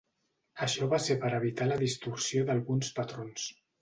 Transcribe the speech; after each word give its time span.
Això 0.67 0.87
va 0.93 0.99
ser 1.07 1.17
per 1.25 1.31
evitar 1.39 1.67
la 1.73 1.79
distorsió 1.83 2.43
d'alguns 2.49 2.91
patrons. 3.01 3.47